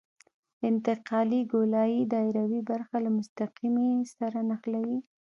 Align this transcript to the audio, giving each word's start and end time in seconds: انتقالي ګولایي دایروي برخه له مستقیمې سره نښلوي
انتقالي 0.69 1.41
ګولایي 1.51 2.01
دایروي 2.13 2.61
برخه 2.69 2.97
له 3.05 3.09
مستقیمې 3.17 3.91
سره 4.17 4.39
نښلوي 4.49 4.99